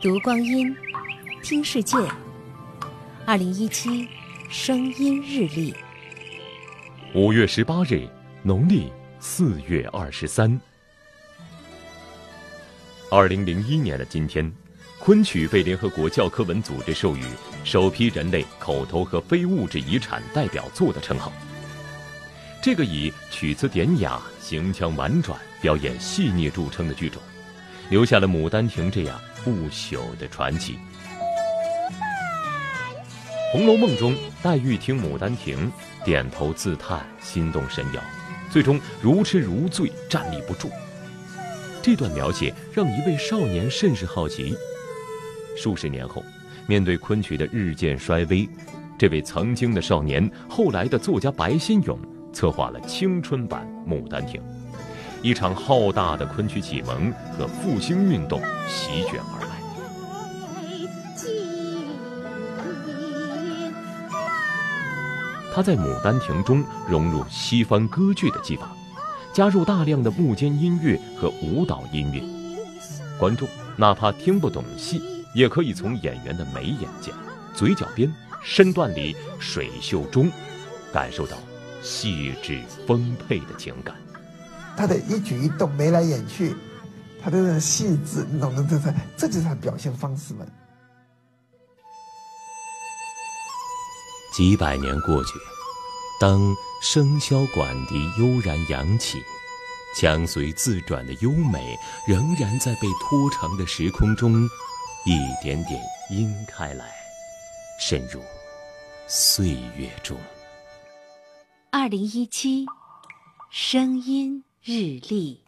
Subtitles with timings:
[0.00, 0.72] 读光阴，
[1.42, 1.96] 听世界。
[3.26, 4.08] 二零一七
[4.48, 5.74] 声音日历，
[7.14, 8.08] 五月十八日，
[8.44, 10.60] 农历四月二十三。
[13.10, 14.48] 二零零一年的今天，
[15.00, 17.24] 昆曲被联合国教科文组织授予
[17.64, 21.32] 首批人类口头和非物质遗产代表作的称号。
[22.62, 27.20] 这个以曲词典雅、行腔婉转、表演细腻著称的剧种。
[27.90, 29.18] 留下了《牡丹亭》这样
[29.48, 30.78] 不朽的传奇。
[33.52, 35.72] 《红楼梦》中，黛玉听《牡丹亭》，
[36.04, 38.02] 点头自叹，心动神摇，
[38.50, 40.70] 最终如痴如醉，站立不住。
[41.80, 44.54] 这段描写让一位少年甚是好奇。
[45.56, 46.22] 数十年后，
[46.66, 48.46] 面对昆曲的日渐衰微，
[48.98, 51.98] 这位曾经的少年，后来的作家白先勇，
[52.34, 54.40] 策划了青春版《牡丹亭》。
[55.22, 59.48] 一场浩大的昆曲启蒙和复兴运动席卷而来。
[65.52, 68.70] 他在《牡丹亭》中融入西方歌剧的技法，
[69.32, 72.22] 加入大量的幕间音乐和舞蹈音乐。
[73.18, 75.02] 观众哪怕听不懂戏，
[75.34, 77.12] 也可以从演员的眉眼间、
[77.54, 78.08] 嘴角边、
[78.40, 80.30] 身段里、水袖中，
[80.92, 81.36] 感受到
[81.82, 83.96] 细致丰沛的情感。
[84.78, 86.54] 他的一举一动，眉来眼去，
[87.20, 90.46] 他的那种细致，你懂得这是，这就是他表现方式嘛。
[94.32, 95.32] 几百年过去，
[96.20, 96.40] 当
[96.80, 99.20] 笙箫管笛悠然扬起，
[99.96, 104.48] 腔随自转的优美，仍然在被拖长的时空中，
[105.04, 106.84] 一点点晕开来，
[107.80, 108.22] 渗入
[109.08, 110.16] 岁月中。
[111.72, 112.64] 二零一七，
[113.50, 114.44] 声音。
[114.62, 115.47] 日历。